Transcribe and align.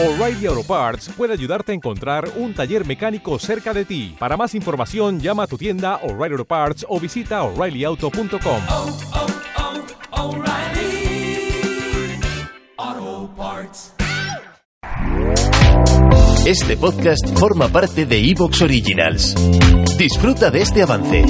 O'Reilly 0.00 0.46
Auto 0.46 0.62
Parts 0.62 1.08
puede 1.16 1.32
ayudarte 1.32 1.72
a 1.72 1.74
encontrar 1.74 2.30
un 2.36 2.54
taller 2.54 2.86
mecánico 2.86 3.36
cerca 3.40 3.74
de 3.74 3.84
ti. 3.84 4.14
Para 4.16 4.36
más 4.36 4.54
información, 4.54 5.18
llama 5.18 5.42
a 5.42 5.46
tu 5.48 5.58
tienda 5.58 5.96
O'Reilly 6.04 6.34
Auto 6.34 6.44
Parts 6.44 6.86
o 6.88 7.00
visita 7.00 7.42
oreillyauto.com. 7.42 8.62
oh, 8.68 8.96
oh, 12.80 13.30
Parts. 13.36 13.94
Este 16.46 16.76
podcast 16.76 17.36
forma 17.36 17.66
parte 17.66 18.06
de 18.06 18.30
Evox 18.30 18.62
Originals. 18.62 19.34
Disfruta 19.98 20.52
de 20.52 20.62
este 20.62 20.82
avance. 20.82 21.24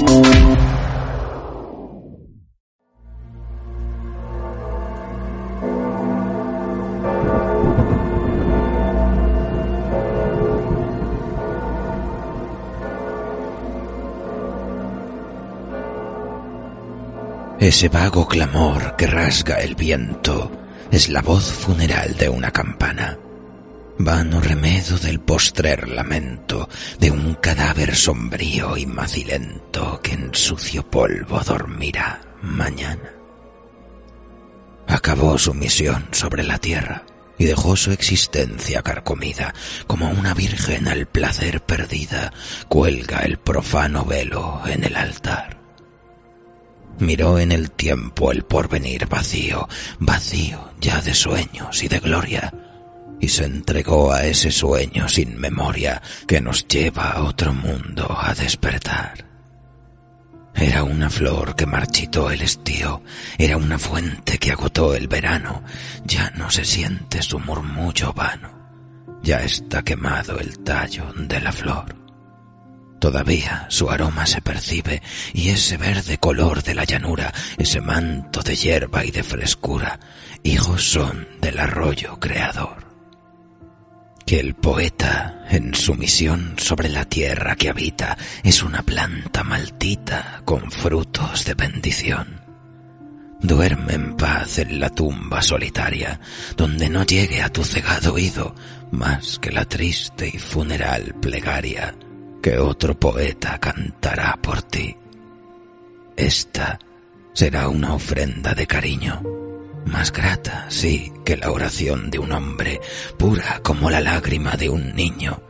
Ese 17.59 17.89
vago 17.89 18.25
clamor 18.25 18.95
que 18.95 19.05
rasga 19.05 19.55
el 19.55 19.75
viento 19.75 20.49
es 20.91 21.09
la 21.09 21.21
voz 21.21 21.51
funeral 21.51 22.15
de 22.15 22.29
una 22.29 22.51
campana. 22.51 23.19
Vano 23.97 24.39
remedo 24.39 24.97
del 24.97 25.19
postrer 25.19 25.89
lamento 25.89 26.69
de 26.99 27.11
un 27.11 27.33
cadáver 27.33 27.97
sombrío 27.97 28.77
y 28.77 28.85
macilento 28.85 29.99
que 30.01 30.13
en 30.13 30.33
sucio 30.33 30.89
polvo 30.89 31.41
dormirá 31.41 32.21
mañana. 32.41 33.11
Acabó 34.87 35.37
su 35.37 35.53
misión 35.53 36.07
sobre 36.11 36.43
la 36.43 36.59
tierra 36.59 37.03
y 37.37 37.43
dejó 37.43 37.75
su 37.75 37.91
existencia 37.91 38.83
carcomida, 38.83 39.53
como 39.85 40.09
una 40.09 40.33
virgen 40.33 40.87
al 40.87 41.07
placer 41.07 41.61
perdida, 41.61 42.31
cuelga 42.69 43.19
el 43.19 43.37
profano 43.37 44.05
velo 44.05 44.61
en 44.65 44.85
el 44.85 44.95
altar. 44.95 45.58
Miró 46.99 47.39
en 47.39 47.51
el 47.51 47.71
tiempo 47.71 48.31
el 48.31 48.43
porvenir 48.43 49.07
vacío, 49.07 49.67
vacío 49.99 50.71
ya 50.79 51.01
de 51.01 51.13
sueños 51.13 51.81
y 51.83 51.87
de 51.87 51.99
gloria, 51.99 52.53
y 53.19 53.27
se 53.27 53.45
entregó 53.45 54.11
a 54.11 54.25
ese 54.25 54.51
sueño 54.51 55.07
sin 55.07 55.37
memoria 55.37 56.01
que 56.27 56.41
nos 56.41 56.67
lleva 56.67 57.11
a 57.11 57.23
otro 57.23 57.53
mundo 57.53 58.17
a 58.19 58.33
despertar. 58.33 59.25
Era 60.53 60.83
una 60.83 61.09
flor 61.09 61.55
que 61.55 61.65
marchitó 61.65 62.31
el 62.31 62.41
estío, 62.41 63.01
era 63.37 63.55
una 63.55 63.79
fuente 63.79 64.37
que 64.37 64.51
agotó 64.51 64.93
el 64.93 65.07
verano, 65.07 65.63
ya 66.03 66.31
no 66.31 66.49
se 66.49 66.65
siente 66.65 67.21
su 67.21 67.39
murmullo 67.39 68.11
vano, 68.11 68.49
ya 69.23 69.41
está 69.41 69.83
quemado 69.83 70.37
el 70.37 70.59
tallo 70.59 71.13
de 71.15 71.39
la 71.39 71.51
flor. 71.53 71.95
Todavía 72.99 73.65
su 73.69 73.89
aroma 73.89 74.25
se 74.25 74.41
percibe 74.41 75.01
y 75.33 75.49
ese 75.49 75.77
verde 75.77 76.17
color 76.17 76.63
de 76.63 76.75
la 76.75 76.83
llanura, 76.83 77.33
ese 77.57 77.79
manto 77.79 78.41
de 78.41 78.55
hierba 78.57 79.05
y 79.05 79.11
de 79.11 79.23
frescura, 79.23 79.99
hijos 80.43 80.83
son 80.83 81.27
del 81.39 81.59
arroyo 81.59 82.19
creador. 82.19 82.89
Que 84.25 84.41
el 84.41 84.53
poeta, 84.53 85.45
en 85.49 85.73
su 85.73 85.95
misión 85.95 86.55
sobre 86.57 86.89
la 86.89 87.05
tierra 87.05 87.55
que 87.55 87.69
habita, 87.69 88.17
es 88.43 88.61
una 88.63 88.83
planta 88.83 89.43
maldita 89.43 90.41
con 90.43 90.69
frutos 90.69 91.45
de 91.45 91.53
bendición. 91.53 92.41
Duerme 93.41 93.93
en 93.93 94.17
paz 94.17 94.59
en 94.59 94.81
la 94.81 94.89
tumba 94.89 95.41
solitaria, 95.41 96.19
donde 96.57 96.89
no 96.89 97.05
llegue 97.05 97.41
a 97.41 97.49
tu 97.49 97.63
cegado 97.63 98.15
oído 98.15 98.53
más 98.91 99.39
que 99.39 99.51
la 99.51 99.63
triste 99.63 100.29
y 100.31 100.37
funeral 100.37 101.15
plegaria 101.21 101.95
que 102.41 102.57
otro 102.57 102.99
poeta 102.99 103.59
cantará 103.59 104.37
por 104.41 104.61
ti. 104.61 104.95
Esta 106.15 106.79
será 107.33 107.69
una 107.69 107.93
ofrenda 107.93 108.53
de 108.53 108.67
cariño, 108.67 109.21
más 109.85 110.11
grata, 110.11 110.65
sí, 110.69 111.11
que 111.25 111.37
la 111.37 111.51
oración 111.51 112.09
de 112.11 112.19
un 112.19 112.31
hombre, 112.31 112.79
pura 113.17 113.59
como 113.63 113.89
la 113.89 114.01
lágrima 114.01 114.55
de 114.55 114.69
un 114.69 114.95
niño, 114.95 115.41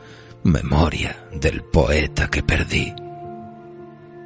memoria 0.43 1.27
del 1.33 1.63
poeta 1.63 2.29
que 2.29 2.43
perdí. 2.43 2.93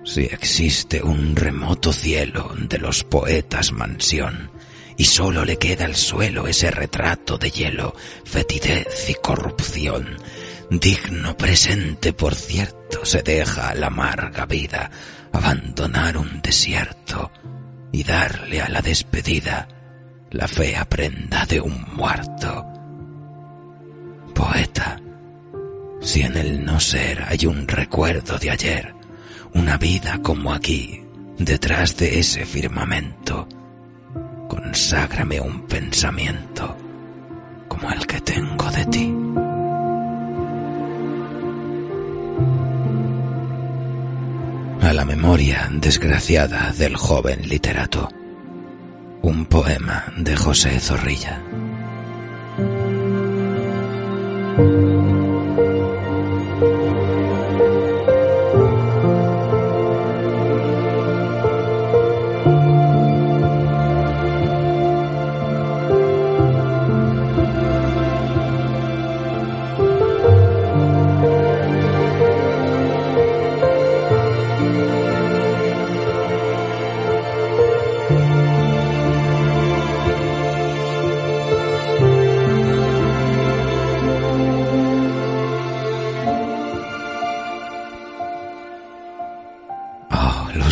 Si 0.05 0.21
existe 0.21 1.01
un 1.01 1.35
remoto 1.35 1.93
cielo 1.93 2.53
de 2.57 2.77
los 2.77 3.03
poetas 3.03 3.71
mansión, 3.71 4.51
y 4.97 5.05
sólo 5.05 5.45
le 5.45 5.57
queda 5.57 5.85
al 5.85 5.95
suelo 5.95 6.47
ese 6.47 6.69
retrato 6.69 7.37
de 7.37 7.49
hielo, 7.49 7.95
fetidez 8.25 9.09
y 9.09 9.15
corrupción, 9.15 10.17
digno 10.79 11.35
presente 11.35 12.13
por 12.13 12.35
cierto 12.35 13.05
se 13.05 13.21
deja 13.21 13.73
la 13.75 13.87
amarga 13.87 14.45
vida 14.45 14.89
abandonar 15.31 16.17
un 16.17 16.41
desierto 16.41 17.31
y 17.91 18.03
darle 18.03 18.61
a 18.61 18.69
la 18.69 18.81
despedida 18.81 19.67
la 20.31 20.47
fea 20.47 20.85
prenda 20.85 21.45
de 21.45 21.61
un 21.61 21.85
muerto. 21.95 22.65
Poeta, 24.33 24.99
si 26.01 26.21
en 26.21 26.35
el 26.37 26.65
no 26.65 26.79
ser 26.79 27.23
hay 27.23 27.45
un 27.45 27.67
recuerdo 27.67 28.37
de 28.39 28.49
ayer, 28.49 28.95
una 29.53 29.77
vida 29.77 30.19
como 30.23 30.53
aquí, 30.53 31.03
detrás 31.37 31.97
de 31.97 32.19
ese 32.19 32.45
firmamento, 32.45 33.47
conságrame 34.47 35.39
un 35.39 35.67
pensamiento 35.67 36.75
como 37.67 37.91
el 37.91 38.05
que 38.07 38.21
tengo 38.21 38.71
de 38.71 38.85
ti. 38.85 39.13
La 44.93 45.05
memoria 45.05 45.69
desgraciada 45.71 46.71
del 46.71 46.95
joven 46.95 47.47
literato. 47.47 48.09
Un 49.23 49.45
poema 49.45 50.05
de 50.17 50.35
José 50.35 50.79
Zorrilla. 50.79 51.41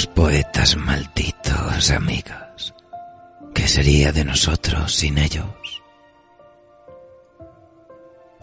Poetas 0.07 0.78
malditos, 0.78 1.91
amigos. 1.91 2.73
¿Qué 3.53 3.67
sería 3.67 4.12
de 4.12 4.25
nosotros 4.25 4.95
sin 4.95 5.17
ellos? 5.17 5.45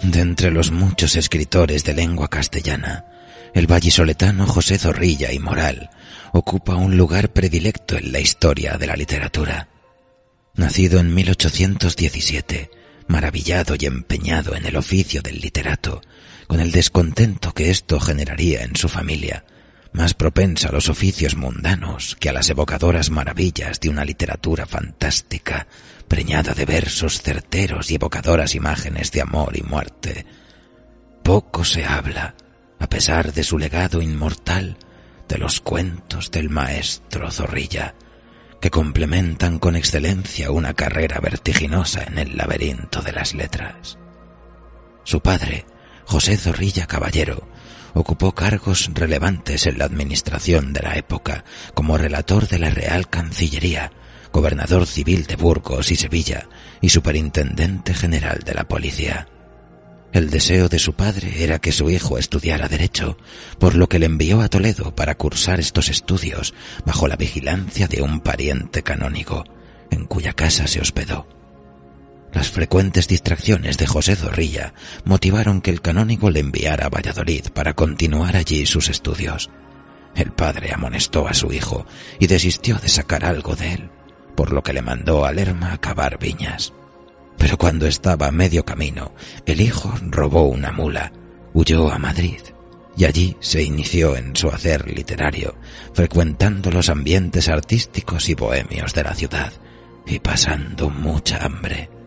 De 0.03 0.21
entre 0.21 0.51
los 0.51 0.71
muchos 0.71 1.17
escritores 1.17 1.85
de 1.85 1.95
lengua 1.95 2.29
castellana, 2.29 3.07
el 3.55 3.67
vallisoletano 3.67 4.47
José 4.47 4.79
Zorrilla 4.79 5.33
y 5.33 5.39
Moral 5.39 5.91
ocupa 6.33 6.77
un 6.77 6.97
lugar 6.97 7.33
predilecto 7.33 7.97
en 7.97 8.13
la 8.13 8.21
historia 8.21 8.79
de 8.79 8.87
la 8.87 8.97
literatura. 8.97 9.69
Nacido 10.55 11.01
en 11.01 11.15
1817, 11.15 12.71
maravillado 13.09 13.75
y 13.79 13.87
empeñado 13.87 14.55
en 14.55 14.67
el 14.67 14.77
oficio 14.77 15.23
del 15.23 15.41
literato, 15.41 16.03
con 16.47 16.61
el 16.61 16.73
descontento 16.73 17.53
que 17.53 17.71
esto 17.71 17.99
generaría 18.00 18.62
en 18.62 18.77
su 18.77 18.88
familia, 18.88 19.44
más 19.93 20.14
propensa 20.14 20.69
a 20.69 20.73
los 20.73 20.88
oficios 20.88 21.37
mundanos 21.37 22.17
que 22.20 22.29
a 22.29 22.32
las 22.32 22.50
evocadoras 22.50 23.11
maravillas 23.11 23.81
de 23.81 23.88
una 23.88 24.05
literatura 24.05 24.67
fantástica, 24.67 25.67
preñada 26.06 26.55
de 26.55 26.64
versos 26.64 27.23
certeros 27.23 27.90
y 27.90 27.96
evocadoras 27.96 28.55
imágenes 28.55 29.12
de 29.12 29.23
amor 29.23 29.56
y 29.56 29.62
muerte. 29.62 30.26
Poco 31.23 31.64
se 31.64 31.85
habla, 31.85 32.35
a 32.79 32.88
pesar 32.88 33.32
de 33.32 33.44
su 33.44 33.58
legado 33.58 34.00
inmortal, 34.00 34.76
de 35.29 35.38
los 35.38 35.61
cuentos 35.61 36.31
del 36.31 36.49
maestro 36.49 37.31
Zorrilla, 37.31 37.94
que 38.61 38.70
complementan 38.70 39.58
con 39.58 39.76
excelencia 39.76 40.50
una 40.50 40.75
carrera 40.75 41.20
vertiginosa 41.20 42.05
en 42.05 42.19
el 42.19 42.37
laberinto 42.37 43.02
de 43.02 43.12
las 43.12 43.34
letras. 43.34 43.99
Su 45.05 45.20
padre, 45.20 45.64
José 46.06 46.37
Zorrilla 46.37 46.87
Caballero, 46.87 47.46
ocupó 47.94 48.32
cargos 48.32 48.90
relevantes 48.94 49.67
en 49.67 49.79
la 49.79 49.85
administración 49.85 50.73
de 50.73 50.82
la 50.82 50.96
época, 50.96 51.44
como 51.75 51.99
relator 51.99 52.49
de 52.49 52.58
la 52.58 52.70
Real 52.70 53.08
Cancillería, 53.08 53.93
gobernador 54.32 54.87
civil 54.87 55.26
de 55.26 55.37
Burgos 55.37 55.90
y 55.90 55.96
Sevilla 55.96 56.49
y 56.81 56.90
superintendente 56.90 57.94
general 57.94 58.40
de 58.44 58.55
la 58.55 58.64
policía. 58.64 59.29
El 60.12 60.31
deseo 60.31 60.69
de 60.69 60.79
su 60.79 60.94
padre 60.94 61.44
era 61.44 61.58
que 61.58 61.73
su 61.73 61.90
hijo 61.90 62.17
estudiara 62.17 62.69
derecho, 62.69 63.19
por 63.58 63.75
lo 63.75 63.88
que 63.88 63.99
le 63.99 64.06
envió 64.06 64.41
a 64.41 64.49
Toledo 64.49 64.94
para 64.94 65.17
cursar 65.17 65.61
estos 65.61 65.91
estudios 65.91 66.55
bajo 66.87 67.08
la 67.08 67.17
vigilancia 67.17 67.88
de 67.88 68.00
un 68.00 68.20
pariente 68.20 68.82
canónigo, 68.82 69.44
en 69.91 70.06
cuya 70.06 70.32
casa 70.32 70.67
se 70.67 70.81
hospedó. 70.81 71.38
Las 72.38 72.50
frecuentes 72.50 73.08
distracciones 73.08 73.79
de 73.79 73.88
José 73.88 74.14
Zorrilla 74.14 74.73
motivaron 75.05 75.61
que 75.61 75.73
el 75.73 75.81
canónigo 75.81 76.31
le 76.31 76.38
enviara 76.38 76.87
a 76.87 76.88
Valladolid 76.88 77.46
para 77.52 77.75
continuar 77.75 78.37
allí 78.37 78.64
sus 78.64 78.90
estudios. 78.90 79.50
El 80.14 80.31
padre 80.31 80.73
amonestó 80.73 81.26
a 81.26 81.35
su 81.35 81.52
hijo 81.52 81.85
y 82.20 82.29
desistió 82.29 82.76
de 82.76 82.88
sacar 82.88 83.25
algo 83.25 83.56
de 83.56 83.73
él, 83.73 83.90
por 84.37 84.52
lo 84.52 84.62
que 84.62 84.73
le 84.73 84.82
mandó 84.82 85.25
a 85.25 85.32
Lerma 85.32 85.73
a 85.73 85.79
cavar 85.79 86.20
viñas. 86.20 86.73
Pero 87.38 87.58
cuando 87.58 87.88
estaba 87.88 88.29
a 88.29 88.32
medio 88.32 88.64
camino, 88.64 89.12
el 89.44 89.61
hijo 89.61 89.93
robó 90.02 90.44
una 90.44 90.70
mula, 90.70 91.12
huyó 91.55 91.91
a 91.91 91.99
Madrid 91.99 92.38
y 92.96 93.05
allí 93.05 93.37
se 93.41 93.64
inició 93.64 94.14
en 94.14 94.37
su 94.37 94.49
hacer 94.49 94.88
literario, 94.88 95.56
frecuentando 95.93 96.70
los 96.70 96.88
ambientes 96.88 97.49
artísticos 97.49 98.29
y 98.29 98.34
bohemios 98.34 98.94
de 98.94 99.02
la 99.02 99.17
ciudad 99.17 99.52
y 100.06 100.20
pasando 100.20 100.88
mucha 100.88 101.44
hambre. 101.44 101.98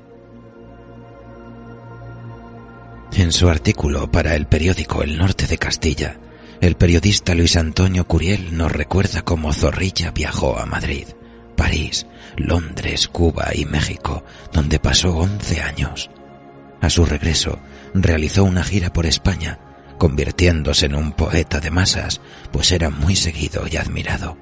En 3.14 3.32
su 3.34 3.50
artículo 3.50 4.10
para 4.10 4.36
el 4.36 4.48
periódico 4.48 5.04
El 5.04 5.18
Norte 5.18 5.46
de 5.46 5.58
Castilla, 5.58 6.18
el 6.62 6.76
periodista 6.76 7.36
Luis 7.36 7.58
Antonio 7.58 8.08
Curiel 8.08 8.56
nos 8.56 8.72
recuerda 8.72 9.22
cómo 9.22 9.52
Zorrilla 9.52 10.12
viajó 10.12 10.58
a 10.58 10.66
Madrid, 10.66 11.08
París, 11.58 12.08
Londres, 12.38 13.10
Cuba 13.10 13.50
y 13.54 13.66
México, 13.66 14.24
donde 14.54 14.80
pasó 14.80 15.16
once 15.16 15.62
años. 15.62 16.10
A 16.80 16.90
su 16.90 17.06
regreso, 17.06 17.60
realizó 17.94 18.46
una 18.46 18.64
gira 18.64 18.94
por 18.94 19.06
España, 19.06 19.60
convirtiéndose 19.98 20.86
en 20.86 20.96
un 20.96 21.12
poeta 21.12 21.60
de 21.60 21.70
masas, 21.70 22.22
pues 22.52 22.72
era 22.72 22.90
muy 22.90 23.16
seguido 23.16 23.66
y 23.70 23.76
admirado. 23.76 24.38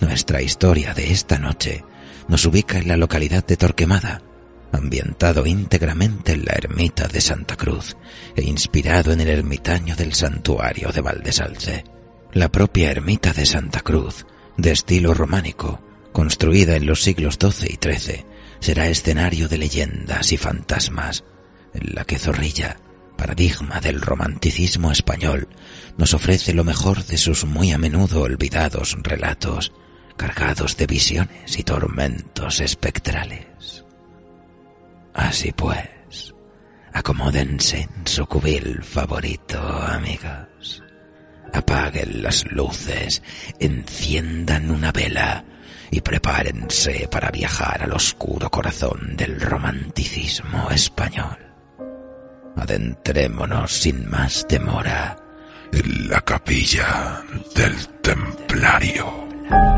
Nuestra 0.00 0.42
historia 0.42 0.92
de 0.92 1.10
esta 1.10 1.38
noche 1.38 1.84
nos 2.28 2.44
ubica 2.44 2.78
en 2.78 2.86
la 2.86 2.96
localidad 2.96 3.44
de 3.46 3.56
Torquemada, 3.56 4.22
ambientado 4.72 5.46
íntegramente 5.46 6.32
en 6.32 6.44
la 6.44 6.52
ermita 6.52 7.08
de 7.08 7.20
Santa 7.20 7.56
Cruz 7.56 7.96
e 8.36 8.42
inspirado 8.42 9.12
en 9.12 9.20
el 9.20 9.28
ermitaño 9.28 9.96
del 9.96 10.14
santuario 10.14 10.90
de 10.90 11.00
Valdesalce. 11.00 11.84
La 12.32 12.50
propia 12.50 12.90
ermita 12.90 13.32
de 13.32 13.46
Santa 13.46 13.80
Cruz, 13.80 14.26
de 14.56 14.72
estilo 14.72 15.14
románico, 15.14 15.80
construida 16.12 16.76
en 16.76 16.86
los 16.86 17.02
siglos 17.02 17.38
XII 17.40 17.68
y 17.70 17.78
XIII, 17.82 18.26
será 18.60 18.88
escenario 18.88 19.48
de 19.48 19.58
leyendas 19.58 20.32
y 20.32 20.36
fantasmas, 20.36 21.24
en 21.74 21.94
la 21.94 22.04
que 22.04 22.18
Zorrilla, 22.18 22.78
paradigma 23.16 23.80
del 23.80 24.00
romanticismo 24.00 24.90
español, 24.90 25.48
nos 25.96 26.14
ofrece 26.14 26.54
lo 26.54 26.64
mejor 26.64 27.04
de 27.04 27.16
sus 27.16 27.44
muy 27.44 27.72
a 27.72 27.78
menudo 27.78 28.22
olvidados 28.22 28.96
relatos, 29.02 29.72
cargados 30.16 30.76
de 30.76 30.86
visiones 30.86 31.58
y 31.58 31.62
tormentos 31.62 32.60
espectrales. 32.60 33.84
Así 35.18 35.50
pues, 35.50 36.32
acomódense 36.92 37.80
en 37.80 38.06
su 38.06 38.24
cubil 38.26 38.82
favorito, 38.84 39.60
amigos. 39.60 40.82
Apaguen 41.52 42.22
las 42.22 42.46
luces, 42.52 43.20
enciendan 43.58 44.70
una 44.70 44.92
vela 44.92 45.44
y 45.90 46.00
prepárense 46.02 47.08
para 47.10 47.32
viajar 47.32 47.82
al 47.82 47.92
oscuro 47.92 48.48
corazón 48.48 49.16
del 49.16 49.40
romanticismo 49.40 50.70
español. 50.70 51.36
Adentrémonos 52.56 53.72
sin 53.72 54.08
más 54.08 54.46
demora 54.48 55.16
en 55.72 56.08
la 56.08 56.20
capilla 56.20 57.22
del 57.56 57.88
templario. 58.02 59.77